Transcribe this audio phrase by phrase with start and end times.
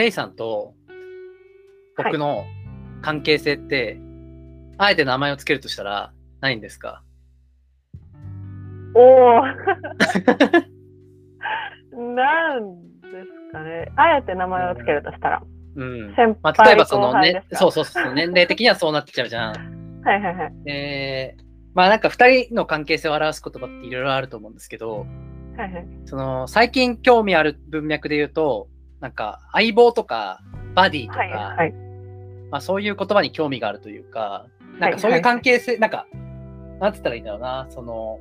[0.00, 0.72] せいさんと
[1.98, 2.46] 僕の
[3.02, 3.98] 関係性って、
[4.78, 7.02] あえて名前をつけるとしたらないんですか？
[8.94, 9.42] おお。
[12.14, 13.92] なんですかね。
[13.94, 15.42] あえて名前をつけるとしたら。
[15.76, 16.14] うん。
[16.16, 19.52] 先まあ、例え輩ばそのねそうそうそう、年齢的にはそうなっちゃうじゃん。
[20.02, 20.52] はいはいはい。
[20.64, 21.36] で、
[21.74, 25.00] まあなんか2人の関係性を表す言葉っていろいろあると思うんですけど、
[25.58, 25.86] はいはい。
[26.06, 28.69] その最近興味ある文脈で言うと、
[29.00, 30.40] なんか相棒とか
[30.74, 31.72] バディとか、はいはい。
[32.50, 34.46] まあそういう言葉に興味があるというか、
[34.78, 36.06] なんかそういう関係性、なんか、
[36.80, 38.18] なんつったらいいんだろうな、その、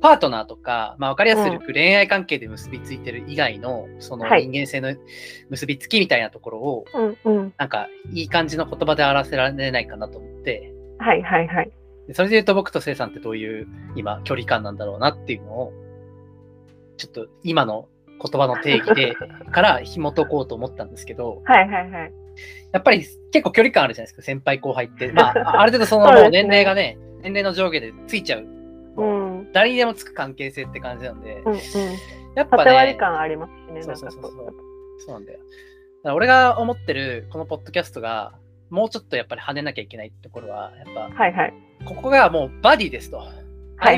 [0.00, 4.94] パートナーとか、まあ分かりやすく恋愛関係で結びついてる以外の、そのはい人間性の
[5.50, 6.84] 結びつきみたいなところを、
[7.24, 7.54] うんうん。
[7.56, 11.70] なんかいい感じの言葉で表せられないかなと思って、はいはいはい。
[12.08, 15.72] でそれで言うと僕とせいさんってどういう今距離感なんだろうなっていうのを、
[16.96, 17.88] ちょっと今の
[18.22, 19.14] 言葉の定義で
[19.50, 22.12] から紐解こうと思ったんですけど、はいはいはい。
[22.72, 25.10] やっぱり結構距離感あるじゃないですか、先輩後輩って。
[25.12, 28.46] まあ、ある程度そのもう年齢がね、年齢の上下でついちゃう。
[28.96, 29.26] うん。
[29.26, 31.54] うん誰にでもつく関係性って感じなんで、うん。
[32.34, 33.82] やっぱ縦割りね、感ありますしね。
[33.82, 34.62] そうそうそうそうなんか
[34.98, 35.40] そうなんだよ。
[36.14, 38.34] 俺が思ってるこのポッドキャストが、
[38.70, 41.54] もうちょっとやっぱり跳ねなきゃいけないところは、やっぱ、はいはい。
[41.84, 43.42] ここがもうバディですと、はいはい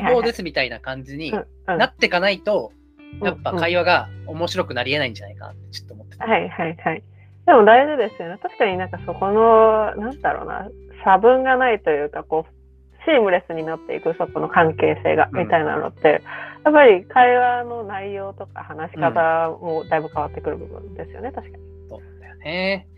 [0.00, 2.84] 相棒ですみたいな感じにうんうんなっていかないと、うん
[3.20, 6.27] うん会話が面白くなり得ないんじゃないかなってちょっと思ってた。
[6.27, 7.03] はいはいはい。
[7.47, 8.39] でも大事ですよね。
[8.43, 10.69] 確かになんかそこの、なんだろうな、
[11.05, 16.23] 差分がないというか、こう、シームレスになっていくそこの関係性が、うんみたいなのって、
[16.65, 21.62] やっぱり会話の内容とか話し方もだいぶ変わってくる部分ですよね、確かに。
[21.89, 22.89] そうだよね。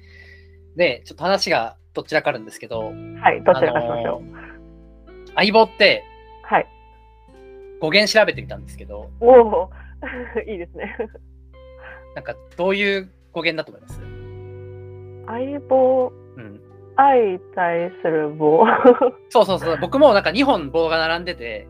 [0.77, 4.37] で、ちょっと話がどちらかあるんですけど、はい、どちらかしましょう。
[4.37, 4.47] あのー
[5.37, 6.03] 相棒って
[6.45, 6.67] はい。
[7.79, 9.71] 語源調べてみたんですけど、おお
[10.47, 10.97] いいですね。
[12.15, 14.01] なんかどういう語源だと思います？
[15.27, 16.61] 相棒、うん。
[16.97, 18.59] 相対する棒。
[18.59, 19.79] はそうそうそう。
[19.81, 21.69] 僕もなんか2本棒が並んでて、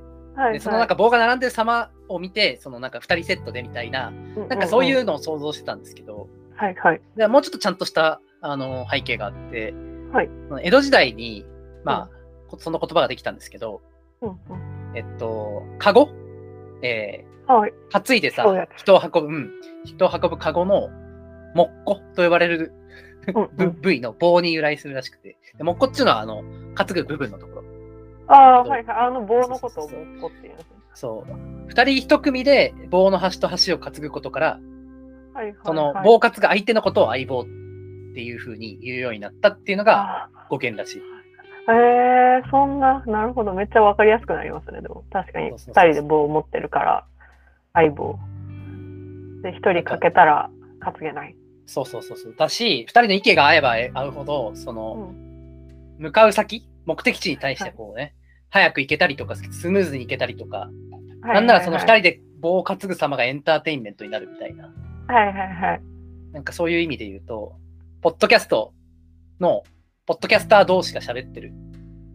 [0.51, 7.01] い、でそのなんか棒が並んでる様を見て、そのなんか2人セットでみたいな、ななんかそういうのを想像してたんですけど、はいはい。
[7.17, 9.75] でもうちょっとちゃんとしたあの背景があって、
[10.13, 10.31] はい
[10.63, 11.45] 江戸時代に、
[11.85, 12.11] まあ、
[12.49, 13.83] こその言葉ができたんですけど、
[14.23, 14.39] うんうん、
[14.95, 16.09] えっと、カゴ？
[16.83, 18.45] え担いでさ
[18.77, 19.51] 人を運ぶ、うん、
[19.85, 20.91] 人を運ぶカゴの
[21.55, 22.73] 木っと呼ばれる
[23.81, 26.43] 部位の棒に由来するらしくて、で木っこっていうのは、あの、
[26.75, 27.65] 担ぐ部分のところ。
[28.29, 28.97] ああ、はいはい。
[28.97, 30.77] あの棒のことをもっこっていうんですね。
[30.95, 31.33] そう。
[31.69, 34.61] 二人一組で棒の端と端を担ぐことから、
[35.35, 35.57] はいはい、はい。
[35.65, 37.45] その棒担ぐ相手のことを相棒っ
[38.15, 41.03] ていうふうに言うようになったっていうのがあ語源らしい。
[41.69, 43.53] ーへえそんな、なるほど。
[43.53, 44.81] めっちゃわかりやすくなりますね。
[44.83, 47.05] でも、確かに、二人で棒を持ってるから、
[47.77, 48.19] 相棒。
[49.43, 50.51] で、一人かけたら
[50.81, 51.37] 担げない。
[51.67, 52.35] そうそうそうそう。
[52.37, 55.27] だし、二人の意見が合えば合うほど、その、うん
[55.99, 58.15] 向かう先、目的地に対してこうね、
[58.51, 60.71] 早く行けたりとか、スムーズに行けたりとか、
[61.23, 64.65] なんならその二人で棒を担ぐ様がエンターテインメントになるみたいな、
[65.09, 65.83] はいはいはい。
[66.33, 67.57] なんかそういう意味で言うと、
[68.03, 68.75] ポッドキャスト
[69.41, 69.63] の、
[70.05, 71.53] ポッドキャスター同士が喋ってる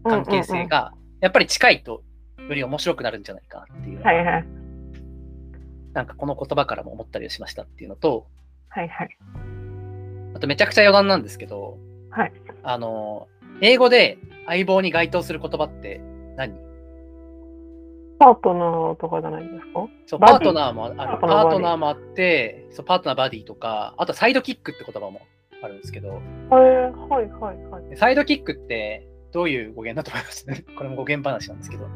[0.03, 2.03] 関係性が、やっぱり近いと、
[2.37, 4.60] より面白くなるんじゃないかなっていうはいはい。
[5.93, 8.27] なんかこの言葉からも思ったりしましたっていうのと、
[8.69, 9.17] はいはい。
[10.35, 11.77] あとめちゃくちゃ余談なんですけど、
[12.09, 13.27] はいあの、
[13.61, 16.01] 英語で相棒に該当する言葉って
[16.37, 16.53] 何？
[18.19, 19.87] パートナーとかじゃないですか？
[20.05, 20.95] そう、パートナーもある。
[20.95, 25.21] パパートナーもあって、そう、パートナーバディとか、あとサイドキックって言葉も
[25.63, 27.97] あるんですけど、へえはいはいはい。
[27.97, 30.45] サイドキックってどういう語源だと思います？
[30.77, 31.87] これも語源話なんですけど。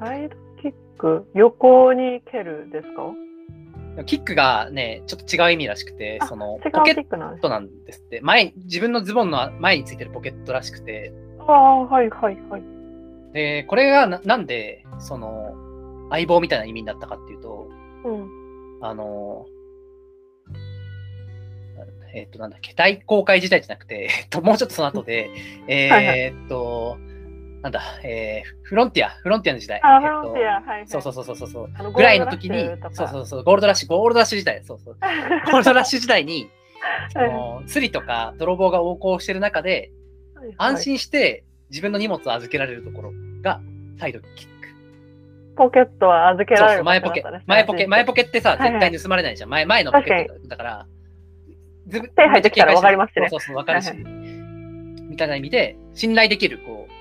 [0.00, 4.04] サイドキック、横に蹴るですか？
[4.06, 7.16] キックがね、ちょっと違う意味らしくて、あそのポケット
[7.48, 8.20] なんですって。
[8.22, 12.62] 前、自分のズボンの前についてるポケットらしくて、ああ、はいはいはい。
[13.32, 15.54] で、これがななんで、その、
[16.10, 17.68] 相棒みたいな意味になったかっていうと、
[18.04, 18.28] うん。
[18.82, 19.46] あの、
[22.14, 25.30] えっ、と、なんだっけ、大航海時代じゃなくて、えっと、もうちょっとその後で、
[25.68, 26.96] はいはえーっと、
[27.62, 29.80] なんだ、えーフロンティア、フロンティアの時代。
[29.82, 30.86] あ、えっとフロンティア、はいはい。
[30.86, 31.92] そうそうそうそうそう。
[31.92, 34.96] ぐらいの時にそうそうそう、ゴールドラッシュ、ゴールドラッシュ時代、そうそう。
[35.50, 36.50] ゴールドラッシュ時代に、
[37.12, 39.90] そはいのスリとか泥棒が横行してる中で、
[40.56, 43.12] 安心して自分の荷物を預けられるところ
[43.42, 43.60] が
[43.98, 44.50] サイドキック。
[45.56, 49.50] ポケットは預けそうられるそう前ポケ前ポケ、前ポケってさ、はいはい絶対盗まれないじゃん。
[49.50, 50.86] 前前のポケットだから、
[51.88, 53.98] ず手入ってきたら分かりますしねそうそうそう、わかるし、はい
[55.10, 56.92] みたいな意味で、信頼できる、こう、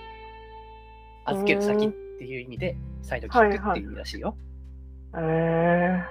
[1.30, 4.36] 預ける先っていう意味で、サイドキックっていう意味らしいよ。
[5.18, 6.04] へえ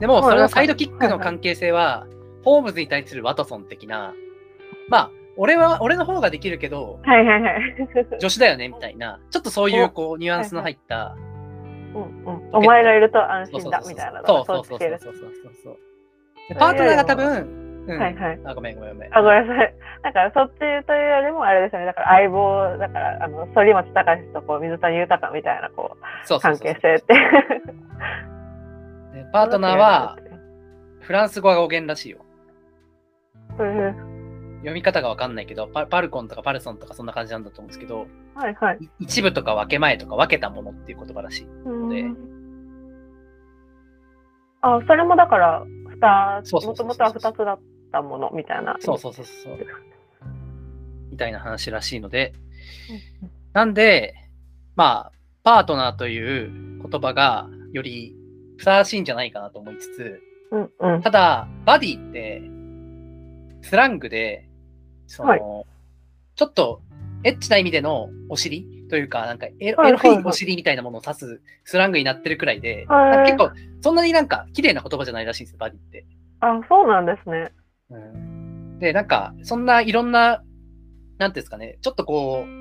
[0.00, 2.06] でも、それのサイドキックの関係性は、
[2.44, 4.14] ホームズに対するワトソン的な、
[4.88, 8.18] まあ、俺は、俺の方ができるけど、はいはいはい。
[8.20, 11.16] 女子だよねみたいな、ちょっとそういうこうニュアンスの入った、
[11.94, 15.32] うんうん、お前がいると安心だみたいなのそうそうそうそうそうそう
[15.64, 15.78] そう。
[16.48, 18.40] でパートナーが多分、うんはいはい。
[18.44, 19.16] あ、ごめんごめんごめん。
[19.16, 19.74] あ、ごめんなさい。
[20.02, 21.86] だからそっちというよりもあれですよね。
[21.86, 27.14] だから相棒、だから、あの、反町隆史とこう水谷豊みたいな、こう、関係性って。
[29.14, 30.18] でパートナーは、
[31.00, 32.18] フランス語が語源らしいよ。
[33.58, 34.16] うん
[34.60, 38.78] 読み方がわかんないけどパ、パルコンとかパルソンとかそんな感じなんだと思うんですけど、はいはい。
[38.80, 41.44] い一部とか分け前とか分けたものっていう言葉らしい。
[41.44, 42.16] でうん
[44.62, 48.76] あ、それもだから、二つ、もともとは二つだったものみたいな。
[48.80, 49.58] そうそうそうそう。
[51.10, 52.32] みたいな話らしいので、
[53.20, 54.14] うんなんで、
[54.74, 55.12] まあ、
[55.42, 56.50] パートナーという
[56.86, 58.14] 言葉がより
[58.58, 61.00] ふさわしいんじゃないかなと思いつつ、うんうん。
[61.00, 62.42] ただ、バディって、
[63.66, 64.46] スラングで、
[65.06, 65.40] その、はい
[66.34, 66.82] ちょっと
[67.24, 76.04] エッチな意味でのお尻というか、なんかエロ,、はいお尻みたいなものを指すスラングになってるくらいで、はいなんか結構、そんなになんか綺麗な言葉じゃないらしいんですよ、バディって。
[76.40, 77.52] あ、そうなんですね。
[77.90, 80.42] うん、で、なんか、そんないろんな、
[81.18, 82.56] なんていうんですかね、ちょっとこう、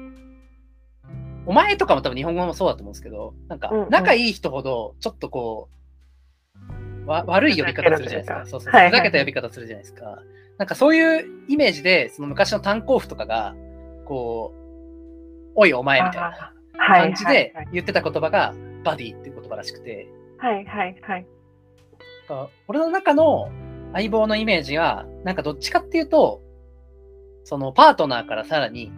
[1.48, 5.69] お前とかも多分日本語もそうだと思うんですけど、なんか仲いい人ほど、ちょっとこ
[7.06, 8.45] う、わ悪い呼び方するじゃないですか。
[8.45, 10.19] そうそう、ふざけた呼び方するじゃないですか。
[10.57, 13.56] なんかそういうイメージで、その昔の炭鉱夫とかが、
[14.06, 20.07] こう、おいお前みたいな感じで言ってた言葉が、バディっていう言葉らしくて、
[20.38, 21.25] はいはいはい。
[22.68, 23.50] 俺の中の
[23.96, 26.42] 相棒のイメージは、なんかどっちかっていうと、
[27.46, 28.92] そのパートナーからさらに、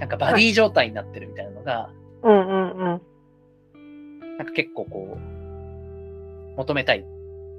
[0.00, 1.90] なんかバディ状態になってるみたいなのが、
[2.22, 3.82] うんうんう
[4.32, 4.38] ん。
[4.38, 7.04] なんか結構こう、求めたい。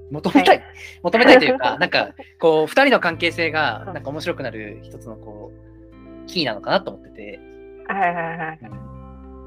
[0.10, 0.64] 求めたい、
[1.04, 7.40] 求めたいというか、 なんか、こう、二人の関係性が、なんか面白くなる一つのこう、キーなのかなと思ってて。
[7.88, 8.60] はいはいはい。
[8.64, 8.89] うん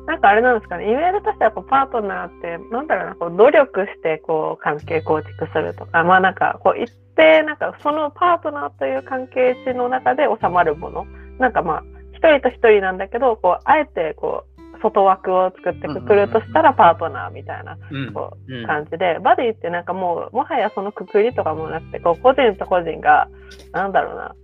[0.07, 11.07] なんかあれなんですかね、イメージとしてはこうパートナーって、なんだろうな、こう努力してこう関係構築するとか、まあなんかこう一定、なんかそのパートナーという関係値の中で収まるもの、
[11.39, 11.83] なんかまあ
[12.13, 14.53] 一人と一人なんだけど、こうあえてこう
[14.83, 18.13] 外枠を作ってくくるとしたらパートナーみたいなうん。
[18.13, 23.29] こうんう感じで、バディってなんかもうもはやそのくくりとかもなくて、こう個人と個人が、
[23.73, 24.35] なんだろうな、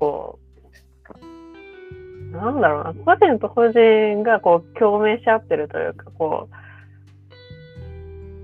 [0.00, 0.45] こう、
[2.36, 6.54] なんだろうな、個人と個人がこう共鳴し合ってるというか、こう、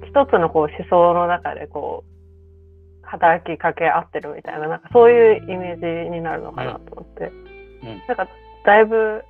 [0.06, 7.31] 一つのこう思想の中でこう、働きかけ合ってるみたいな、なんかそういうイメージになるのかなと思って。
[7.83, 8.03] うん。
[8.09, 8.29] なんか、
[8.65, 9.25] だいぶ、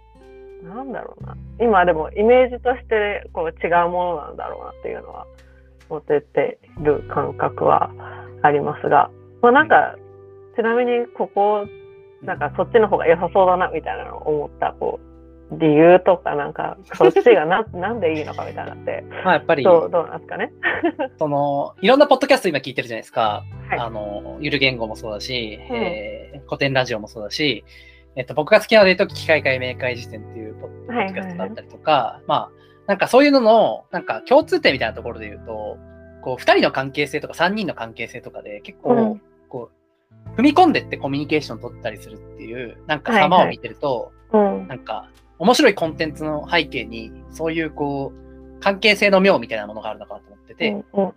[0.62, 1.36] なんだろうな。
[1.60, 5.26] 今でもイメージとしてこう違うものなんだろうなっていうのは
[5.88, 7.90] 持ってっている感覚は
[8.42, 9.10] ありますが、
[9.40, 9.96] まあなんか、
[10.56, 11.66] ちなみにここ、
[12.22, 20.52] なんかそっちの方が良さそうだなみたいなのを思った、こう、理由とかなんか、そっちがな なんでいいのかみたいなって、まあやっぱり、どう、どうなんですかね。
[21.18, 23.44] その、いろんなポッドキャスト今聞いてるじゃないですか。
[23.68, 23.78] はい。
[23.78, 25.76] あの、ゆる言語もそうだし、うん。
[25.76, 27.64] えー古典ラジオもそうだし、
[28.16, 32.50] えっと、僕が好きなので言うと、機械解明会辞典っていうポッドはいキャストがあったりとか、まあ、
[32.86, 35.78] なんかそういうのの、なんか共通点みたいなところで言うと、
[36.22, 39.22] こう、二人の関係性とか三人の関係性とかで結構、うん。
[39.48, 39.81] こう、
[40.36, 44.68] 踏み込んでってコミュニケーション取ったりするっていう、なんかはいはい様を見てると、うん。
[44.68, 51.12] なんか、面白いコンテンツの背景に、そういうこう、関係性の妙みたいなものがあるのかなと思ってて、うんうん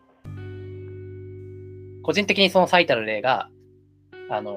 [2.03, 3.49] 個人的にその最たる例が、
[4.29, 4.53] あの、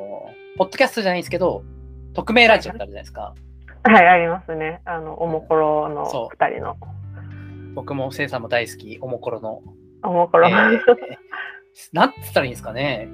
[0.58, 1.64] ポッドキャストじゃないんですけど、
[2.12, 3.34] 匿名ラジオってあるじゃないですか。
[3.84, 4.82] はい、ありますね。
[4.84, 6.76] あの、おもころのそう二人の。
[7.74, 9.62] 僕もせいさんも大好き、おもころの。
[10.02, 10.50] おもころ。
[10.50, 10.78] えー
[11.92, 13.08] なんつったらいいんですかね。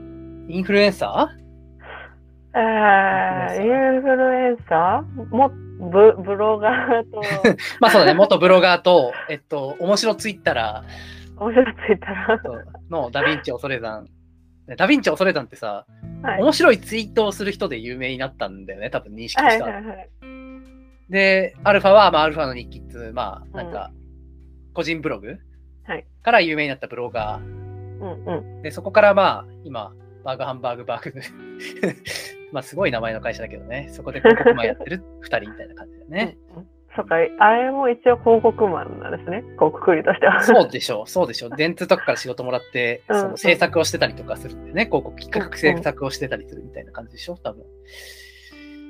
[0.48, 1.30] インフルエンサ
[2.56, 5.24] えー、インフルエンサー？
[5.34, 5.50] も
[5.90, 7.20] ブブロガーと。
[7.20, 10.82] ー まあそうだね、元ブロガーと、えっと、面白ツイッター
[11.42, 12.40] 面白ついたら、
[12.90, 14.06] のダヴィンチ恐山。
[14.76, 15.84] ダヴィンチ恐山ってさ、
[16.22, 19.64] はい、面白いツイートをする人で有名になったんだよね、多分認識はいした。
[19.64, 20.10] はいはい
[21.10, 23.90] で、アルファは、まあ、アルファの日記っつう、まあ、なんか、
[24.72, 25.36] 個人ブログ
[25.86, 26.06] はい。
[26.22, 27.42] から有名になったブロガー。
[27.42, 28.62] うんうん。
[28.62, 29.92] で、そこからまあ、今、
[30.24, 31.20] バーグハンバーグバーグ。
[32.52, 33.88] まあ、すごい名前の会社だけどね。
[33.90, 36.38] そこで広告マンやってる二人みたいな感じだよね。
[36.96, 40.40] そっか、あれも一応広告マンなんですね、こうくくりとしては。
[40.42, 41.50] そうでしょう、そうでしょう。
[41.56, 47.64] 電通とかから仕事もらって、うんその制作をしてたりとかするんでね、広告企画制作をしてたりするみたいな感じでしょ、多分。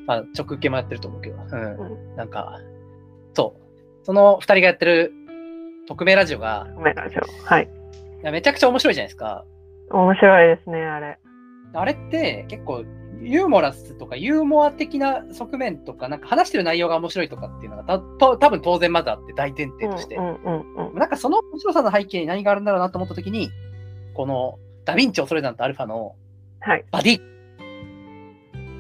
[0.06, 1.36] まあ、直受けもやってると思うけど。
[1.50, 2.12] うん。
[2.12, 2.60] うなんか、
[3.32, 4.04] そう。
[4.04, 5.12] その二人がやってる
[5.88, 7.12] 匿名ラジオが、ごめんなさい
[7.42, 7.68] はい。
[8.30, 9.46] めちゃくちゃ面白いじゃないですか。
[9.90, 11.18] 面白いですね、あれ。
[11.80, 12.84] あれって結構
[13.20, 20.16] ユーモラスとかユーモア的な側面とか、なんか話してる内容が面白いとかっていうのがたと多分当然まずあって大前提として。
[20.16, 23.50] うんうんうんなんかその面白さの背景に何があるんだろうなと思ったときに、
[24.14, 26.14] このダヴィンチ恐れなんとアルファの
[26.60, 26.84] はい。
[26.90, 27.20] バディ、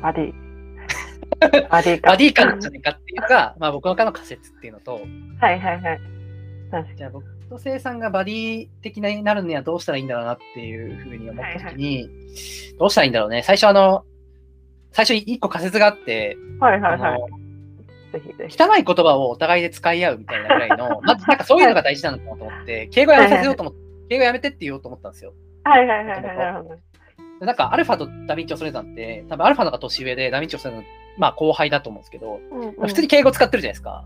[0.00, 0.34] バディ。
[1.70, 2.10] バディか。
[2.10, 5.00] バディ感じゃないかっていうか、まあ僕の中の仮説っていうのと、
[5.40, 6.00] はいはいはい。
[6.70, 12.08] 確かじゃあ僕と生さんがバディ的になるにはどうしたらいいんだろうなっていうふうに思ったときに、
[12.78, 13.42] どうしたらいいんだろうね。
[13.42, 14.04] 最初あの、
[14.92, 16.58] 最初一個仮説があって、に。
[16.60, 17.20] はいはいはい。
[18.48, 25.32] 汚い言葉をお互いで使い合うみたいなぐらいの、 まずなんかそういうのが大事なのかなと思って、敬語やめさせようと思って、敬語やめてって言おうと思ったんですよ。
[25.64, 26.36] はいはいはいはい。
[26.36, 26.76] なるほど。
[27.40, 30.84] でなんかアルファとダヴィンチ・オソレザンって、多分アルファの方が年上で、ダヴィンチ・オソレザン、
[31.18, 34.04] まあ後輩だと思うんですけど、うんうん普通に敬語使ってるじゃないですか。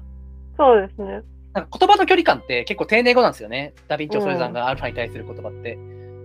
[0.57, 1.23] そうですね。
[1.61, 3.75] なんか言葉の距離感って結構丁寧語なんですよね。
[3.89, 5.77] ダヴィンチ・オソレザンがアルファに対する言葉って。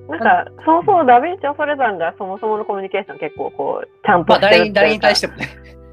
[0.09, 5.47] なんか、そもそもダヴィンチ・オソレザンがそもそものコミュニケーション結構こう、ちゃんとまあしてるっていうか誰に誰に対してもね。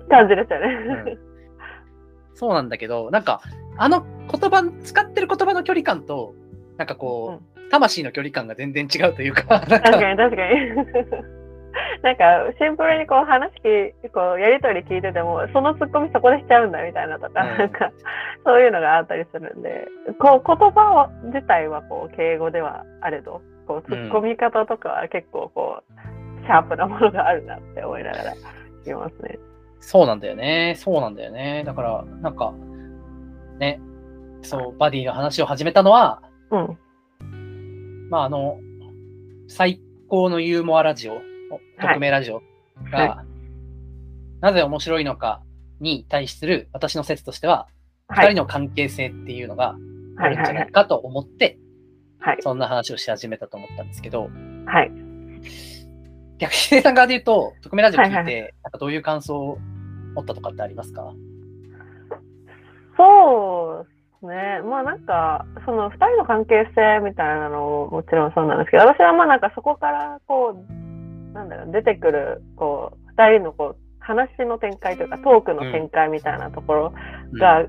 [0.08, 0.66] 感じですよね。
[1.12, 1.30] うん
[2.40, 3.42] そうなんだけど、なんか、
[3.76, 6.34] あの言葉、使ってる言葉の距離感と、
[6.78, 11.39] なんかこう、魂の距離感が全然違うというか、確か、かに確かに。
[12.02, 17.90] なんかシンプルにこう話聞こうやりとり聞いててもそのツッコミそこでしちゃうんだみたいなとか、うんなんか
[18.44, 19.86] そういうのがあったりするんで
[20.18, 28.34] こう言葉を自体はこう敬語ではあれどこうツッコみ方とかは結構こう、シャープなものがあるなって思いながら
[28.96, 29.38] ますね。
[29.80, 30.74] そうなんだよね。
[30.76, 31.62] そうなんだよね。
[31.64, 32.52] だから、なんか、
[33.58, 33.80] ね、
[34.42, 36.78] そう、バディの話を始めたのは、うん
[38.10, 38.58] まあ、あの、
[39.48, 41.20] 最高のユーモアラジオ、
[41.80, 42.42] 匿名ラジオ
[42.90, 43.24] が、は
[44.40, 45.42] なぜ面白いのか
[45.80, 47.66] に対する私の説としては、
[48.08, 48.26] はい。
[48.28, 49.76] 二人の関係性っていうのが
[50.18, 50.36] あはい。
[50.36, 51.58] るんじゃはないいかと思って、
[52.18, 52.38] はい。
[52.40, 54.30] そんな話をし始めたと思ったんですけど、
[54.66, 54.90] はい。
[56.38, 59.58] 逆に生さん側で言うと、匿名ラジオ聞いて、はいはなんかどういう感想を
[60.14, 61.12] 持ったとかってありますか？
[62.96, 64.60] そうですね。
[64.68, 70.89] まあなんか、その二人の関係性みたいなのももちろんそうなんですけど、私はまあなんかそこからこう、
[71.32, 76.94] なんだろう、出てくる、こう、二人のこう、話の展開というか、トークの展開みたいなところ
[77.38, 77.66] が、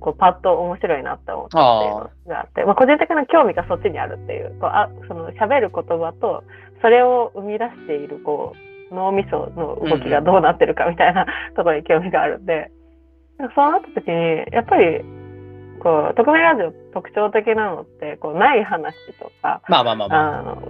[0.00, 6.44] こう、パッと面白いなって思ったっていうのがあって、まあ個人的な興味がそっちにあるっていう、こうあその喋る言葉と、
[6.82, 12.70] それを生み出している、こう、脳みその動きがどうなってるかみたいな ところに興味があるんで、
[13.54, 15.00] そうなった時に、やっぱり、
[15.80, 20.38] こう、匿名ラジオ特徴的なのって、こう、ない話とか、まあまあまあまあ。
[20.38, 20.62] あの、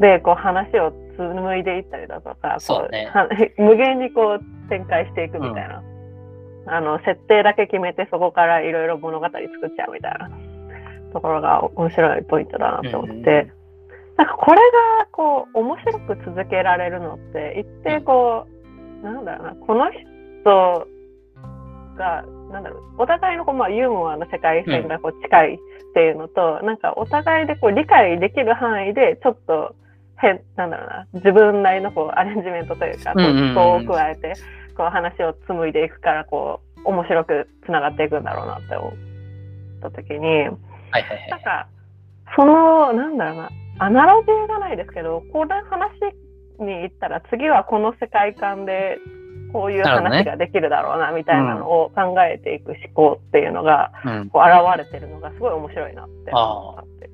[0.00, 0.92] で、こう、話を
[1.28, 3.10] 紡いでいったりだとか、こそうね。
[3.12, 5.82] は無限にこう、展開していくみたいな。
[6.66, 9.40] あの、設定だけ決めて、そこからいろいろ物語作っ
[9.74, 10.30] ちゃうみたいな。
[11.12, 13.24] ところが面白いポイントだなと思って、うん。
[14.16, 14.60] なんかこれ
[14.98, 18.46] が、こう、面白く続けられるのって、一定こ
[19.02, 20.86] う、なんだろうな、この人
[21.96, 25.58] が、なんだろう、お互いのこう、まあ、ユーモアの世界線がこう近いっ
[25.94, 29.74] ていうのと、なんかお互いでこう理解できる範囲で、ちょっと
[30.20, 33.20] 変、なんだろうな、自分なりのこうアレンジメントというか、こ
[33.80, 34.34] うを加えて、
[34.76, 38.92] こう話を紡いでいくから、こう、面白くつながっていくんだろうなって思っ
[39.82, 40.52] た時に、はいはい
[40.90, 41.28] はい。
[41.30, 41.68] なんか、
[42.36, 45.92] その、なんだろうな、アナロジーがないですけど、この話
[46.58, 48.98] に行ったら、次はこの世界観で、
[49.52, 52.78] こういう話ができるだろうな、みたいなのを考えていく思
[53.16, 57.10] 考っていうのが、うん、こう現れてるのがすごい面白いなって思って。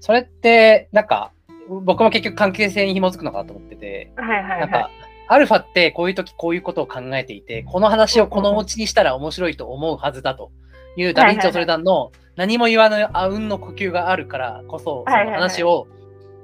[0.00, 1.32] それって、なんか、
[1.68, 4.60] 僕も結局関係性に紐づくのかなと思ってて、はいはいはい。
[4.60, 4.90] なんか。、
[5.26, 10.52] アルファってこういう時こういうことを考えていて、この話をこのおちにしたら面白いと思うはずだと
[10.96, 15.86] いうダヴィンチ・オソレダンの何も言わぬあうんの呼吸があるからこそ、その話を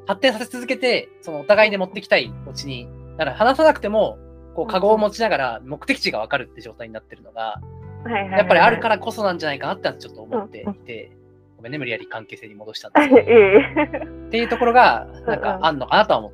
[0.06, 4.18] 発展させ続けて、そのお互いで持ってきたいおちに、だから話さなくても、
[4.54, 7.60] こう、カゴを持ちながら目的地がわかるって状態になってるのが、
[8.08, 11.12] やっぱりあるからこそなんじゃないかなってちょっと思っていて、
[11.60, 13.98] ごめんね、無理やり関係性に戻したんですいけど、い
[14.28, 16.32] っていうところが、 なんかあんのかなとは思っ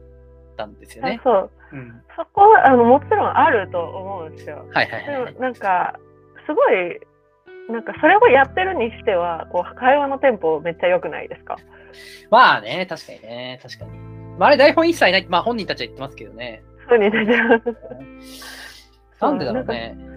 [0.56, 1.20] たんですよね。
[1.24, 1.50] そう。
[1.72, 2.00] うん。
[2.14, 4.64] そこはあのもちろんあると思うんですよ。
[4.72, 5.26] はいはいはいはい。
[5.26, 5.98] でもなんか、
[6.46, 7.00] すごい、
[7.68, 11.56] なんかそれをやってるにしては、こう会話のテンポめっちゃ良くないですか？
[12.30, 13.90] まあね、確かにね、確かに。
[14.38, 16.62] まあ、あれ台本一切ない、まあ本人たちは言ってますけどね。
[16.88, 17.58] そうに出てま
[18.20, 19.96] す なんでだろうね。
[19.98, 20.16] うん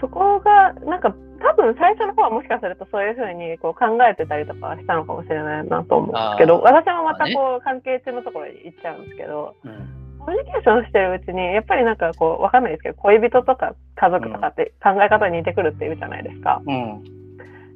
[0.00, 16.60] そこが、なんか、多分最初の方はもしかするとそういうふうにこう考えてたりとかしたのかもしれないなと思うんですけど、私もまたこう関係値のところに行っちゃうんですけど、うんコミュニケーションしてるうちに、やっぱりなんかこう、わかんないですけど、恋人とか家族とかって考え方に似てくるっていうじゃないですか。
[16.66, 17.02] うん。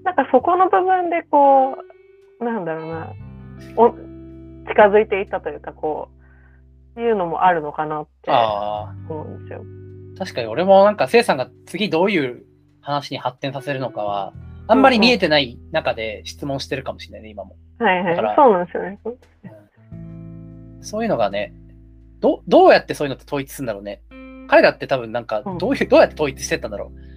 [0.05, 1.79] なんかそこの部分でこ
[2.41, 3.13] う、なんだろうな、
[3.77, 3.91] お
[4.69, 6.09] 近づいていったというか、こ
[6.97, 8.31] う、いうのもあるのかなって。
[8.31, 9.65] 思うんですよ。
[10.19, 12.45] 確かに俺もなんか、せいさんが次どういう
[12.83, 14.33] 話に発展させるのかは、
[14.69, 17.57] あんまり見えてない中で質問してるかもしれないね、今も。
[17.79, 18.17] はいはい。
[18.37, 18.99] そうなんですよね。
[20.81, 21.55] そういうのがね、
[22.21, 24.03] どどうやってそういうのって統一するんだろうね。
[24.49, 27.13] 彼らって多分なんかうん、どういう、どうやって統一してったんだろう。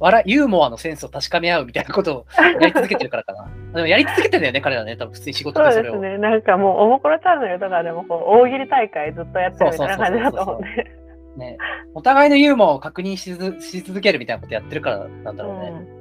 [0.00, 2.26] 笑いユーモアのセンスを確かめ合うみたいなことを
[2.60, 3.50] やり続けてるからかな。
[3.74, 4.96] でもやり続けてんだよね、彼らね。
[4.96, 5.92] 多分普通に仕事そうでそれを。
[5.92, 6.18] ですね。
[6.18, 10.99] なんかもう、おもころチャンネルとかでも、こう、大喜利大会ずっとやってるみたいな感じだと思うんで。
[11.36, 11.58] ね、
[11.94, 15.68] お互いのユーモアを確認しずし続けるみたいなことやってるからなんだろうね。
[15.94, 16.00] うん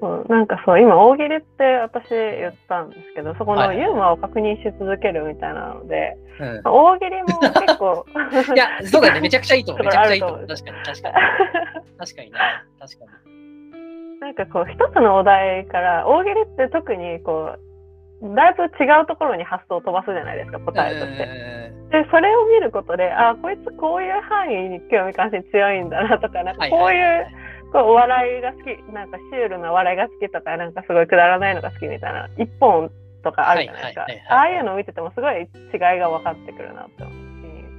[0.00, 8.06] そうなんかそう今大喜利って私言ったんですけどそこのはいはいユーモアを確認し続けるみたいなので、うん大喜利も結構
[8.54, 9.20] いや、そうだよね。
[9.22, 9.84] めちゃくちゃいい と思う。
[9.84, 10.46] めちゃくちゃいいと思う。
[10.46, 11.14] 確かに、確かに。
[11.98, 12.38] 確かにね。
[12.78, 14.20] 確かに。
[14.20, 17.56] なんかこう一つのお題から大喜利って特にこ
[18.22, 21.57] うだいぶ違うところに発想を飛ばすじゃないですか答えとして。
[21.90, 27.26] でそれを見ることであこいつこういう範囲に興味関心強いんだなとかなんかこういう
[27.72, 32.90] こうお笑いが好きなんかシュールな笑いが好きとかなんかすごいくだらないのが好きみたいな一本
[33.24, 35.48] とかあるじゃないですかああいうのを見ててもすごい違い
[35.98, 37.28] が分かってくるなって思うし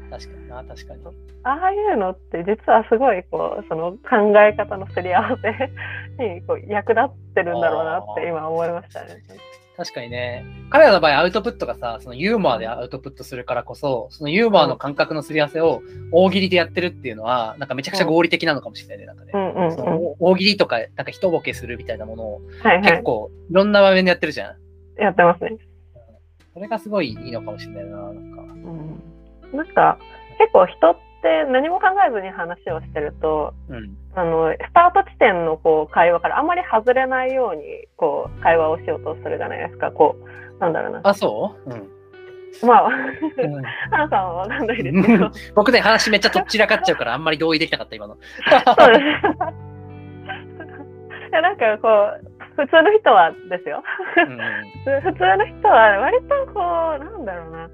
[0.10, 1.02] 確かにな、確かに。
[1.44, 5.38] ああいうのって実はすごいこうその考え方のすり合わ
[6.18, 9.24] せにこう役立ってるんだろうなって今思いましたね。
[9.80, 10.46] 確かにね。
[10.70, 15.82] 彼らの場合、アウトプットがさ、そのユーモアでアウトプットするからこそ、そのユーモアの感覚のすり合わせを
[16.12, 19.06] 大喜利でやってるっていうのは、なんかめちゃくちゃ合理的なのかもしれないね。
[19.06, 19.38] なんかねう。
[19.38, 19.72] んうんうん。
[19.72, 22.42] その大喜利とか、なんか一ボケするみたいなものを。
[22.84, 25.02] 結構いろんな場面でやってるじゃん。
[25.02, 25.58] やってますね。
[26.54, 27.98] それがすごいいいのかもしれないな。
[27.98, 28.42] なんか。
[28.42, 29.58] うん。
[29.58, 29.98] なんか
[30.40, 33.98] 結構人って何も考えずに話をしてると、うん。
[34.16, 37.64] あのスタート地点のこう会話からあんまり外れないように
[37.96, 39.92] こう会話をしようとするじゃないですか。
[39.92, 41.02] こうなんだろうな。
[41.04, 41.70] あ、そう？
[41.70, 41.88] うん。
[42.68, 42.94] まあ、うん
[43.92, 45.30] ハンさんはわかんないですけど。
[45.56, 48.16] 僕ね、話めっちゃとっちらかっちゃうから、あんまり同意できなかった、今の。
[48.16, 49.02] そうです。
[51.30, 53.84] いやなんかこう普通の人はですよ。
[54.18, 54.38] うん
[55.02, 56.60] 普通の人は割とこ
[57.00, 57.70] うなんだろうな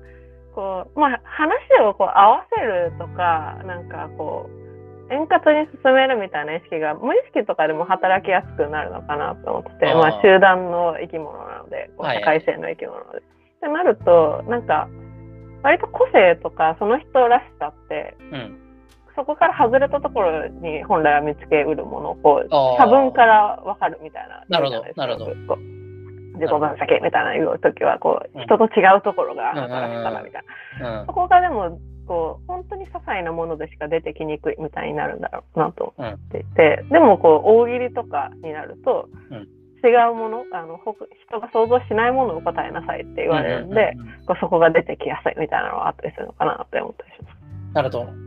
[0.56, 1.52] こう、まあ、話
[1.84, 13.10] をこう合わせるとか、なんかこう、円滑に進めるみたいな意識が、無意識とかでも働きやすくなるのかなと思ってて、あまあ、集団の生き物なので、社会性の生き物で。
[13.10, 13.22] はい、っ
[13.60, 14.88] てなると、なんか、
[15.62, 18.58] 割と個性とか、その人らしさって、うん、
[19.15, 24.44] そこから外れたところに本来は見つけうるものをこう、多分から分かるみたいな。
[24.48, 25.76] なるほど、なるほど。
[26.38, 30.43] 15番酒みたいな言う時はこう、人と違うところがあ働き方みたい
[30.80, 39.10] な、うん、そこがでもこう本当に些細なものでしか出てきにくいみたいになるんだろうなと思っていて、でもこう大喜利とかになると、
[39.84, 40.80] 違うものあの
[41.28, 43.93] 人が想像しないものを答えなさいって言われるんで、
[44.28, 47.74] こうそこが出てきやすいみたいなのはあったりするのかなって思ったりします。
[47.74, 48.26] なるほど。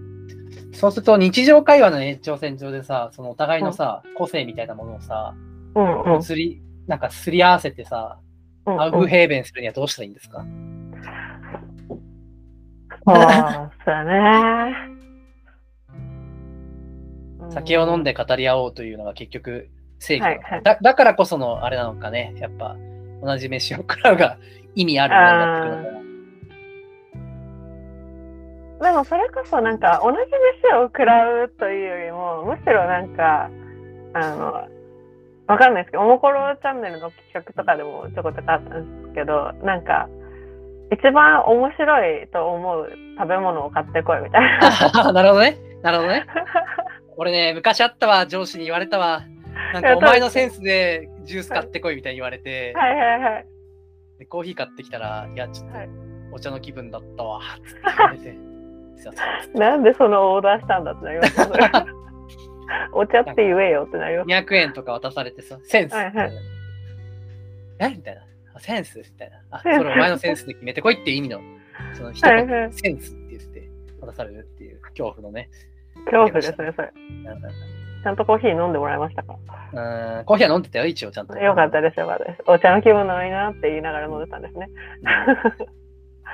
[0.73, 5.35] そうすると日常会話の延長線上でさそのお互いのさ、うん、個性みたいなものをさ、
[5.75, 8.18] うんうん、移りなんかすり合わせてさ、
[8.66, 10.44] うんアウフヘーベンするにはどうしたらいいんですか？
[13.07, 13.14] そう
[13.87, 14.74] だね。
[17.51, 19.70] 酒を飲んで語り合おうというのが結局
[20.01, 20.62] 正義はいはい。
[20.62, 22.77] だだからこそのあれなのかね、やっぱ
[23.22, 24.37] 同じ飯を食らうが
[24.74, 25.98] 意味あるなってくるのかな。
[28.90, 30.18] でもそれこそなんか同じ
[30.68, 33.48] 飯を食らうというよりもむしろなんか
[34.12, 34.68] あの
[35.49, 40.09] わかんないですけどおもころチャンネルの企画とかでもちょこちょこあったんですけどなんか
[40.91, 45.09] 一番面白いと思う食べ物を買ってこいみたいな。
[45.09, 45.59] あ なるほどね。
[45.83, 46.27] なるほどね。
[47.17, 49.23] 俺ね、昔あったわ、上司に言われたわ。
[49.75, 53.47] なんかお前のセンスでジュース買ってこいみたいに言われて、はいはいはい。
[54.21, 55.89] でコーヒー買ってきたら、いや、ちょっとはい
[56.31, 58.35] お茶の気分だったわ、つって言われて。
[58.97, 61.71] すいませんなんでそのオーダーしたんだってなりますね
[62.93, 64.29] お茶って言えよってなります。
[64.29, 65.95] 200円とか渡されてさ、センス。
[65.95, 66.31] はいはい
[67.81, 68.23] えみたいな。
[68.55, 69.37] あセンスみたいな。
[69.51, 71.41] あ、それお前のセンスで決めてこいっていう意味の、
[71.95, 73.69] その一言、はいはいセンスって言って
[74.01, 75.49] 渡されるっていう恐怖のね。
[76.07, 76.93] 恐怖ですねそれ。
[76.95, 79.35] うんちゃんとコーヒー飲んでもらいましたか？
[79.73, 81.37] うん、コーヒーは飲んでたよ、一応ちゃんと。
[81.37, 82.43] よかったですよかったです。
[82.47, 84.69] お茶の気分のいいなって言いながら飲んでたんですね。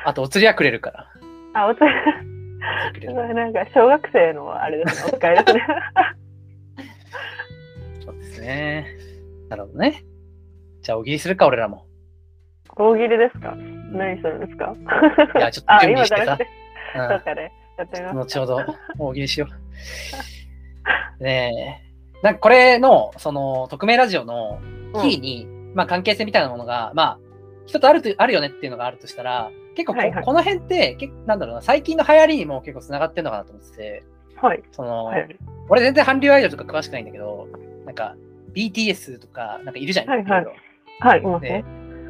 [0.05, 1.11] あと、お釣りはくれるから。
[1.55, 1.87] あ、お釣
[3.01, 5.67] り なんか小学生のあれですね、お使いですね。
[8.45, 8.87] ね。
[9.49, 10.05] なるほどね。
[10.83, 11.87] じゃあ、大喜利するか、俺らも。
[12.77, 13.53] 大喜利ですか？
[13.53, 14.75] うん何するんですか？
[15.39, 16.49] いやちょっとあ、準備してさ今じゃなくて、
[16.97, 18.39] うんどっかでやってみます。
[18.39, 18.61] 後ほど
[18.99, 19.47] 大喜利しよ
[21.21, 21.23] う。
[21.25, 22.21] ねえ。
[22.23, 24.61] なんかこれの、その、匿名ラジオの
[25.03, 27.19] キーに、まあ関係性みたいなものが、まあ、
[27.67, 34.05] 一つあると、あるよねっていうのがあるとしたら、結構こ,、はいはいこの辺って、結なんだろうな、最近の流行りにも結構つながってるのかなと思ってて、
[34.41, 34.63] はい。
[34.73, 35.37] その、はい。
[35.69, 37.49] 俺全然韓流アイドルとか詳しくないんだけど、
[37.85, 38.15] なんか
[38.55, 40.09] BTS とか、なんかいるじゃん。
[40.09, 40.47] はいはい
[41.01, 41.65] はい、いますでね。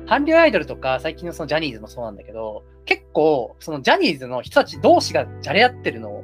[0.07, 6.23] 韓流アイドルとか最近のそのジャニーズもそうなんだけど、結構そのジャニーズの人たち同士がじゃれ合ってるのを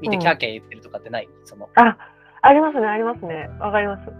[0.00, 1.96] 見てうんキャーキャー言ってるとかってない、そのあ、
[2.42, 3.48] ありますね、ありますね。
[3.60, 4.10] わかります。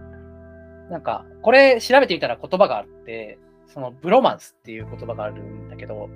[0.90, 6.08] なんかこれ調べてみたら言葉があって、そのブロマンスっていう言葉があるんだけど、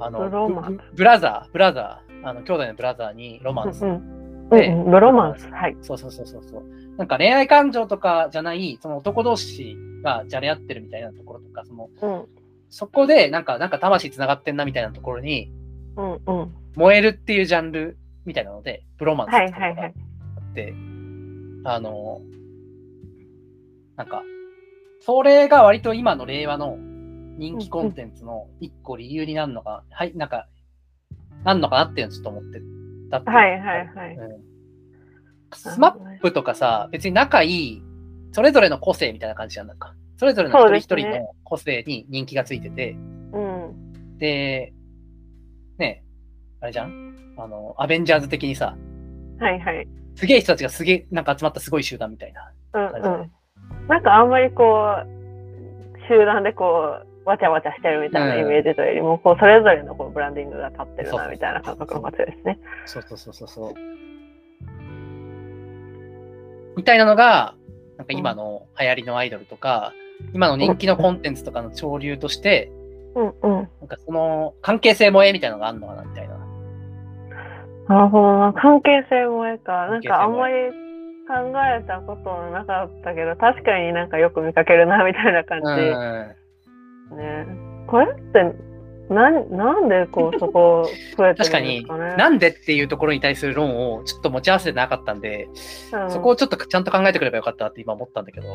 [0.00, 0.18] あの
[0.94, 3.84] ブラザー、ブラザー、あの兄弟のブラザーにロマンス。
[3.84, 4.23] うんうん。
[4.50, 5.48] でうんロマンス。
[5.50, 5.76] はい。
[5.80, 6.64] そうそうそうそうそう。
[6.96, 12.24] なんか恋愛感情とかじゃない、その男同士がじゃれ合ってるみたいなところとか、そのうん。
[12.70, 15.50] そこでなんか、なんか魂つながってんなみたいなところに、
[15.96, 16.54] うんうん。
[16.76, 19.90] 燃えるっていうジャンルみたいなので、ブロマンスってはいいうのがあはいはい。
[19.90, 20.74] って、
[21.64, 22.20] あの、
[23.96, 24.22] なんか、
[25.00, 26.76] それが割と今の令和の
[27.36, 30.48] 人気コンテンツの一個理由になるのか、はい、なんか、
[31.44, 32.60] なんのかなっていうのをちょっと思って
[33.10, 34.16] たっていうはいはいはい。
[34.16, 34.54] うん
[35.56, 37.82] スマップとかさ、別に仲いい、
[38.32, 39.94] それぞれの個性みたいな感じなんだか。
[40.16, 42.96] それぞれの一人一人の個性に人気がついてて、
[43.32, 44.18] うん。
[44.18, 44.72] で、
[45.78, 46.02] ね
[46.60, 47.14] あれじゃん？
[47.38, 48.76] あの、アベンジャーズ的にさ、
[49.38, 49.86] はいはい。
[50.16, 52.52] すげえ人たちがすげえ、なんか集まったすごい集団みたいな。
[52.72, 53.30] うんうん。
[53.86, 62.58] なんかあんまりこう、集団でこう、わちゃわちゃしてるみたいなイメージというよりも、こう、それぞれのこうブランディングが立ってるなみたいな感覚が強いですね。
[62.86, 63.74] そうそうそうそうそう。
[66.76, 67.54] みたいなのが、
[67.96, 69.92] なんか今の流行りのアイドルとか、
[70.32, 72.70] 今の人気のコンテンツとかの潮流として、
[73.14, 73.68] うんうん。
[73.80, 76.36] なんかその関係性萌えみたいなのがあるのかなみたいな。
[77.88, 78.52] なるほどな。
[78.52, 79.86] 関係性もええか。
[79.86, 80.54] なんかあんまり
[81.28, 85.66] 考えたことなかったけど、確かになんかよく見かけるなみたいな感じ。
[85.66, 86.43] うん
[87.14, 87.46] ね。
[87.86, 88.54] これって、
[89.12, 92.16] なん、なんでこう、そこ 増えてるんです確かに、かね。
[92.16, 95.48] なんでっていうところに対する論をちょっと持ち合わせてなかったんで、
[95.92, 98.46] うんそこをちょっとちゃんと考えてくればよかったって今思ったんだけど、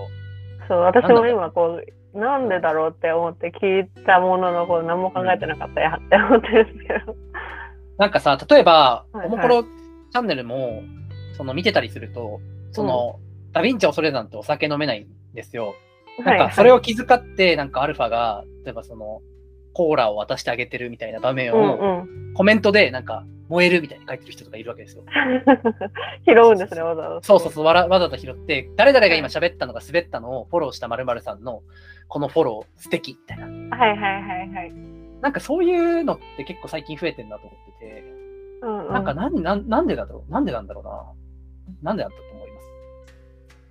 [0.68, 1.82] そう、私も今こ
[2.14, 7.16] う、なんでだろうって思って聞いたものの、こう、何も考えてなかったやって思ってるんですけど。
[7.98, 10.84] なんかさ、例えば、はいはいおもころチャンネルも、
[11.34, 12.40] その見てたりすると、
[12.72, 13.20] その、
[13.52, 15.76] ダヴィンチ恐れなんてお酒飲めないんですよ。
[16.24, 19.22] なんかそれを気遣って、なんかアルファが、例えばその、
[19.74, 22.34] コーラを渡してあげてるみたいな場面うんを、うん。
[22.34, 25.04] コメントでなんか、燃えるみたいに書いてる人とかいるわけですよ。
[26.28, 27.22] 拾うんですね、わざわざ。
[27.22, 31.64] そうそうそう、わらわざと拾って、誰々が今喋ったのが滑ったのをフォローした〇〇さんの、
[32.08, 33.78] このフォロー素敵みたいな。
[33.78, 34.74] はいはいはいはい。
[35.22, 38.04] なんかそういうのって結構最近増えてんなと思ってて、
[38.62, 41.04] うんうん、なんかなんなんなんでだろうなんでなんだろうな。
[41.82, 42.29] なんでだったと思います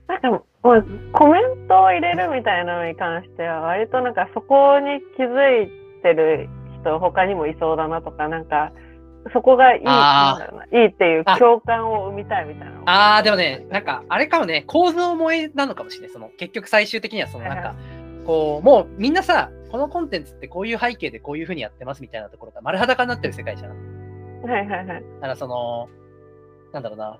[0.08, 0.42] なんかもう
[1.12, 5.68] コメントを入れるみたいなのに関しては割となんかそこに気づい
[6.02, 6.48] てる
[6.80, 8.72] 人他にもいそうだなとかなんか
[9.32, 16.10] そこがいいいいっていう共感を生みたいみたいなのああ、でもね、なんか、あれかもね、構造萌えなのかもしれない。
[16.10, 17.74] その、結局最終的には、その、なんか、
[18.24, 24.42] こう、もうみんなさ、このコンテンツってこういう背景でこういう風にやってますみたいなところが丸裸になってる世界じゃん。
[24.42, 24.86] はいはいはい。
[24.86, 25.88] だからその、
[26.72, 27.18] なんだろうな、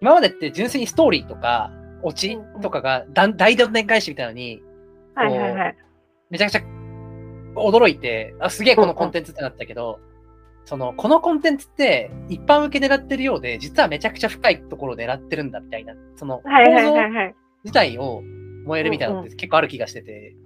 [0.00, 1.70] 今までって純粋にストーリーとか、
[2.06, 4.62] オチとかがだん大どんでん返しみたいなのに、
[5.16, 5.76] はいはいはい。
[6.30, 6.60] めちゃくちゃ
[7.56, 9.98] 驚いて、あ、すげえこのコンテンツってなったけど、
[10.64, 16.94] その、このコンテンツって一般受け狙ってるようで、実はめちゃくちゃ深いところを狙ってるんだみたいな、その構造
[17.64, 18.22] 自体を
[18.66, 20.36] 燃えるみたいなのって結構ある気がしてて、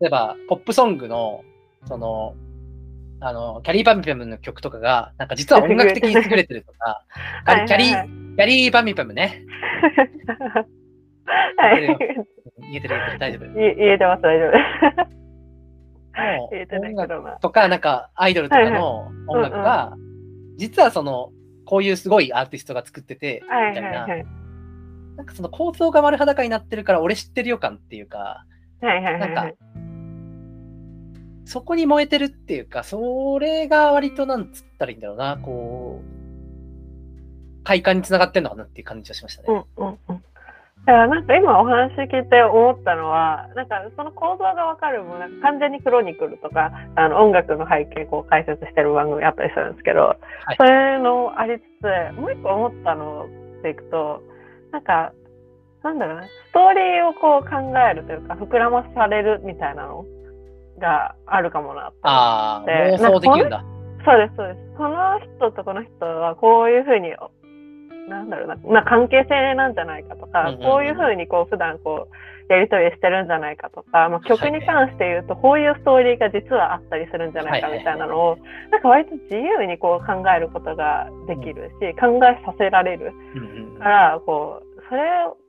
[0.00, 1.42] 例えば、ポップソングの、
[1.84, 2.34] その、
[3.20, 7.04] あの、キャリーパミュパムの曲とかが、なんか実は音楽的に優れてるとか、
[7.66, 8.08] キャリはい。
[8.08, 9.42] ー、キャリーパミュパムね。
[11.56, 11.86] はい。
[11.86, 12.18] 言えてる
[12.60, 13.52] 言えてる大丈夫。
[13.54, 15.14] 言言えてます大丈夫。
[16.16, 19.96] 音楽とか、なんかアイドルとかの音楽が、
[20.56, 21.30] 実はその、
[21.64, 24.06] こういうすごいアーティストが作ってて、みはいたいな、
[25.16, 28.44] なんかその構造が丸裸になってるから、俺知ってるよ感っていうか、
[28.80, 29.30] はいはいはない。
[29.30, 29.54] んかはい、
[31.44, 39.64] そこに燃えてるっていうか、それが割となんつったらいいんだろうな、こう、快感につながってんのかなっていう感じがしましたね。
[39.76, 40.24] うんうんうん。
[40.86, 50.16] だからなんか今お話聞いて思ったのは、なんかその構造がわかるもん、なんか完全にクロニクルとか、あの音楽の背景こう解説してる番組あったりするんですけど、は
[50.52, 53.26] いそれのありつつ、もう一個思ったの
[53.62, 54.22] でいくと、
[54.72, 55.12] なんか、
[55.82, 60.04] なんだろうな、ストーリーをこう考えるというか、膨らまされるみたいなの
[60.78, 61.98] があるかもなって。
[62.02, 63.64] ああ、で妄想できるんだ。
[64.04, 64.60] そうです、そうです。
[64.76, 67.14] この人とこの人はこういうふうに
[68.08, 70.62] なんだろうな、まあ、関係性なんじゃないかとか、うんうんうん。
[70.62, 78.38] こういうふうにこう普段こうやり取りしてるんじゃないかとか、まあ、曲に関して言うとこういうストーリーが実はあったりするんじゃないかみたいなのを
[78.70, 83.12] なんか割と自由にこう考えることができるし考えさせられる
[83.78, 85.02] からこうそれ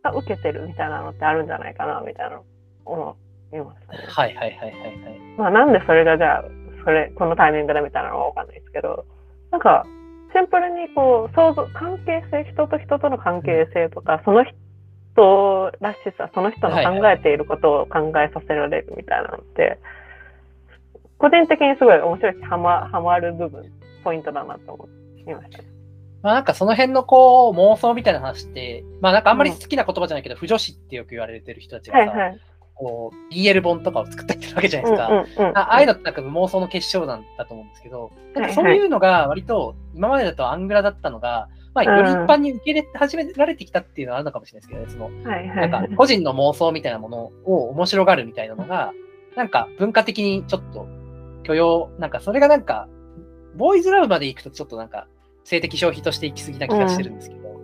[0.03, 2.43] が受けてるみたいなのってあるんじゃないかなみたいなの
[2.85, 3.17] 思
[3.59, 5.19] はいはいはいはいはい。
[5.37, 6.43] まあなんでそれがじゃあ
[6.83, 9.05] それこのタイミングだみたいなのはわかんないですけど
[9.51, 9.85] なんか
[10.33, 19.79] シンプルにこう想像関係性人と人との関係性とかその人らしさその人の考えていることを考えさせられるみたいなのって、
[21.17, 23.71] 個人的にすごい面白いしハマハマる部分
[24.03, 24.87] ポイントだなと思
[25.25, 25.75] いましたね。
[26.21, 32.39] まあなんかその辺のこう妄想みたいな話って、まあなんかあんまり好きな言葉じゃないけど、不女子ってよく言われてる人たちがさ、はいはい。
[32.75, 35.07] こう BL 本とかを作ったりするわけじゃないですか。
[35.07, 45.95] うんうんうんあああいうのってなんか妄想の結晶なんだと思うんですけど、なんかそういうのが割と今までだとアングラだったのが、まあ、より一般に受け入れ始められてきたっていうのはあるのかもしれないですけどね、そのはいはないんかはい。
[45.95, 48.93] 個人の妄想みたいなものを面白がるみたいなのが、
[49.35, 50.87] なんか文化的にちょっと
[51.43, 52.87] 許容、なんかそれがなんか、
[53.55, 55.07] ボーイズラブまで行くとちょっとなんか
[55.43, 57.59] 性的消費として行き過ぎな気がしてるんですけど、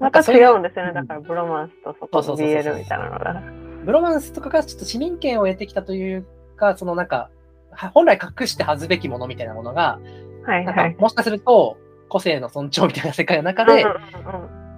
[0.00, 0.90] また違うんですよね。
[0.90, 3.65] うんだからブロマンスとそこ BL みたいなのが。
[3.86, 7.30] ブロマンスとかがちょっと市民権を得てきたというか、そのなんか、
[7.70, 10.00] は本来隠して恥ずべきものみたいなものが、
[10.46, 10.96] なんかはいはい。
[10.98, 13.84] もしかすると個性の尊重みたいな世界の中で、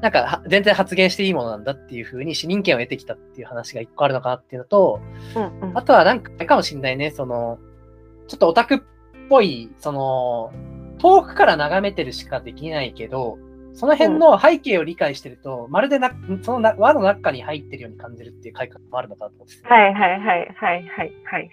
[0.02, 5.00] なんかは全然発言していいものなんだっていうふうに市民権を得てきたっていう話が一個あるのかなっていうのと、
[5.34, 7.58] うんうんあとはなんかあれかもしれないね、その、
[8.26, 8.78] ちょっとオタクっ
[9.30, 10.52] ぽい、その、
[10.98, 13.38] 遠くから眺めてるしかできないけど、
[13.78, 16.10] その辺の背景を理解してると、まるでな
[16.42, 21.50] そのな輪の中に入ってるように感じるっていう感覚もあるのかなと思ってて、はいはいはいはいはいはいはい。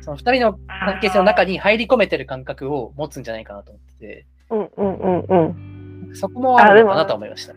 [0.00, 4.94] その二人の関係性の中に入り込めてる感覚を持つんじゃないかなと思ってて、うんうん
[5.28, 6.16] うんうん。
[6.16, 7.52] そこもあるのかなと思いました。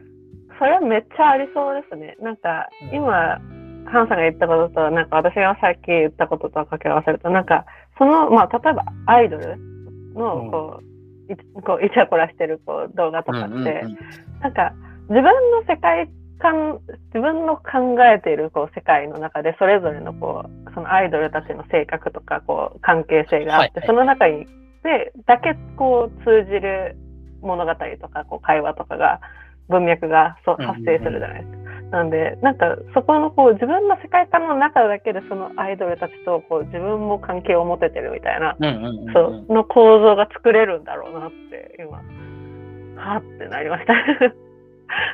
[0.59, 2.17] それはめっちゃありそうですね。
[2.21, 3.39] なんかうん今、
[3.85, 7.65] ハンさんが言ったことと、なんか私がさっき言ったことと掛け合わせると、なんか
[7.97, 9.57] その、まあ例えばアイドル
[10.13, 10.92] のこう、い
[11.35, 13.97] こうイチャコラしてるこう動画とかって、うんうんうん
[14.41, 14.73] なんか
[15.09, 16.79] 自分の世界観
[17.13, 24.45] 自分の考えているこう世界の中でそれぞれのこうそのアイドルたちの性格とかこう関係性があって、はいはいその中に
[24.83, 26.97] でだけこう通じる
[27.41, 29.21] 物語とかこう会話とかが
[29.69, 31.62] 文脈がそううんうんうん発生するじゃないですか。
[31.93, 38.57] なんでなんかそこのこう自分の世界観の中だけでそのアイドルたちとこう自分も関係を持ててるみたいな、
[39.13, 42.01] そうの構造が作れるんだろうなって今
[42.99, 43.93] はってなりました。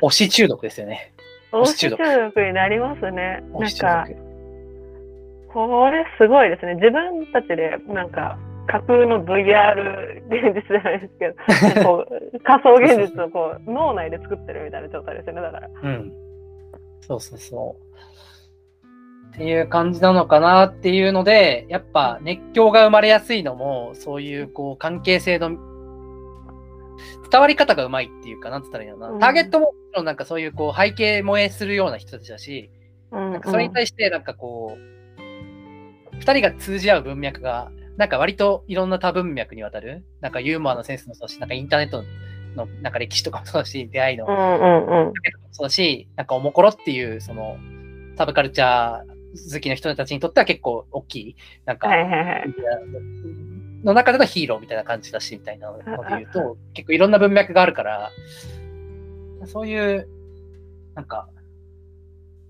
[0.02, 1.12] 推し中毒ですよね。
[1.52, 2.02] 推し中毒
[2.34, 3.44] 毒になりますね。
[3.52, 5.52] なんか、毒。
[5.52, 6.76] これすごいですね。
[6.76, 8.38] 自分たちで、なんか、
[8.68, 15.42] 架空の VR 現実じゃないですけど、こう 仮想現実をこう脳内で作ってるみたいな状態ですよね。
[15.42, 15.68] だから。
[15.82, 16.29] うん。
[17.00, 17.90] そうそうそう。
[19.30, 25.50] っていう感じなのかなっていうので、やっぱ熱狂が生まれやすいのも、そういうこう関係性の
[27.30, 29.12] 伝わり方がうまいっていうか、なんつったらいいのかな。
[29.12, 32.70] うんターゲットももちろんなんかそういうこう背景萌えするような人たちだし、
[33.12, 42.08] うんなんかそれに対してなんかこう、二人が通じ合う文脈が、なんか割といろんな多文脈にわたる、なんかユーモアのセンスもそうだし、なんかインターネットの
[42.54, 45.12] なんか歴史とかもそうだし、 出会いのうんうんうん。
[45.50, 47.58] そうだし、なんかおもころっていう、その、
[48.16, 52.54] サブカルチャー好きの人たちにとっては結構大きい、なんか、はいはいはい。
[53.84, 58.10] の中でのヒーローみたいな感じだし、みたいなので言うと、結構いろんな文脈があるから、
[59.46, 60.08] そういう、
[60.94, 61.28] なんか、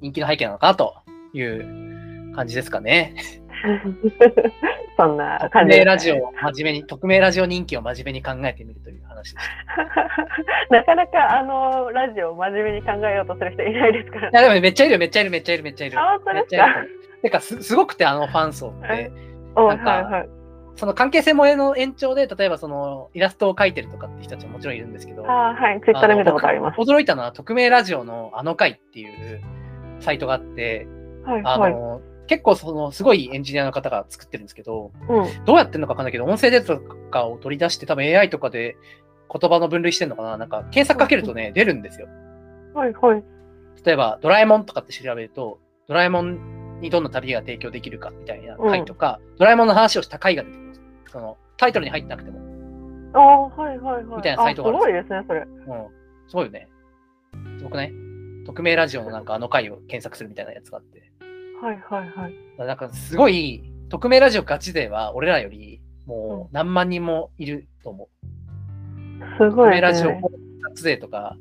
[0.00, 0.96] 人気の背景なのかなと
[1.34, 3.14] いう感じですかね。
[4.96, 9.44] そんな匿感じね、名ラジオを真面目に、匿名ラジオ人気を真面目に考えてみるという話でし
[10.68, 10.68] た。
[10.76, 14.30] なかなかあのラジオを真面目に考えようとする人いないですからい。
[14.32, 15.98] や、でもめっちゃいるよ、めっちゃいる、めっちゃいる、めっちゃいる。
[15.98, 16.66] あ本当ですか？
[17.22, 19.10] てかす、すごくて、あのファン層って。
[19.54, 20.28] おなんかはいはい。
[20.76, 25.80] その関係性萌えの延長で、例えばそのイラストを描いてるとかって人たちももちろんいるんですけど、あーはい。
[25.82, 26.78] ツイッターで見たことあります。
[26.80, 29.40] 驚いたのは、匿名ラジオのあの回っていう
[29.98, 30.86] サイトがあって、
[31.26, 31.72] あはいはい。
[31.72, 35.44] の、結構そのすごいエンジニアの方が作ってるんですけど、うん。
[35.44, 38.76] どうやってるのかわかんないけど、音声データとかを取り出して、多分 AI とかで
[39.28, 40.36] 言葉の分類してるのかな？
[40.36, 42.06] なんか検索かけるとね、出るんですよ。
[42.72, 43.24] はいはい。
[43.84, 50.82] 例えば、ドラえもんとかって調べると、ドラえもんにどんな旅が提供できるかみたいな回とか、ドラえもんの話をした回が出てくるんです。
[51.10, 52.38] そのタイトルに入ってなくても。
[53.14, 54.16] ああ、はいはいはい。
[54.18, 55.40] みたいなサイトがあるあすごいですね、それ。
[55.40, 55.48] うん。
[56.28, 56.68] すごいよね。
[57.58, 57.92] すごくない？
[58.46, 60.99] 匿名ラジオのなんかあの回を検索するみたいなやつがあって。
[61.62, 62.34] はいはいはい。
[62.58, 68.08] なんかすごい、匿名ラジオガチ勢は俺らよりもう何万人もいると思う。
[69.38, 70.10] すごい匿名ラジオ。
[70.10, 71.36] ガチ勢とか、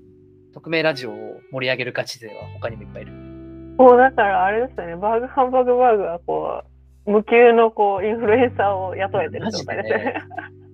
[0.53, 1.15] 匿名ラジオを
[1.51, 3.11] 盛り上げるガチ勢は他にもいっぱいいる。
[3.13, 6.63] もうだからあれですよね、バーグハンバーグバーグはこ
[7.07, 10.15] う、無給のこうインフルエンサーを雇えてる状態ですね。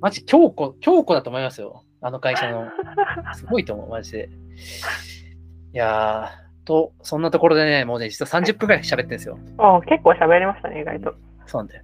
[0.02, 1.84] マジ強固、強固だと思いますよ。
[2.02, 2.70] あの会社の。
[3.34, 4.30] すごいと思う、マジで。
[5.74, 9.40] いやー、と、そんなところでね、もうね、実は30分ぐらい喋ってるんですよ。
[9.58, 11.16] あ結構喋りましたね、意外と。
[11.46, 11.84] そうなんだよ。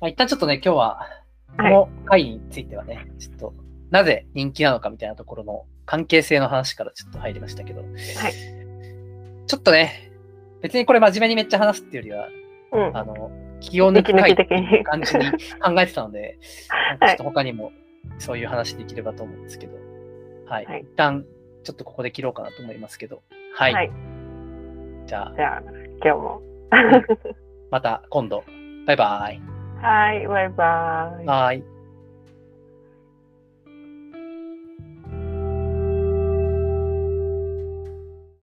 [0.00, 1.08] まあ、一旦ちょっとね、今日は、
[1.56, 3.54] こはいの回についてはね、ちょっと、
[3.90, 7.82] なぜ人気なのかみたいなところの関係性の話からちょっと入りましたけど、
[9.46, 10.12] ちょっとね、
[10.60, 12.28] 別にこれ真面目にめっちゃ話すっていうよ
[12.72, 12.96] りは、うん。
[12.96, 13.30] あの、
[13.60, 14.84] 気を抜く回息抜き的に。
[14.84, 15.24] 感じに
[15.60, 16.38] 考えてたので、
[17.06, 17.72] ちょっと他にも
[18.18, 19.76] そういう話できればと思うんですけど、
[20.46, 20.66] はい。
[20.66, 21.24] はい一旦、
[21.62, 23.22] ちょっとここで切ろうかなと思いますけど、
[23.58, 23.72] はい。
[23.72, 23.90] はい
[25.06, 25.62] じゃあ、じゃあ、
[26.04, 26.42] 今日も。
[27.70, 28.42] また今度。
[28.86, 29.40] バイバイ。
[29.80, 31.26] はい、バイバイ。
[31.26, 31.75] はい。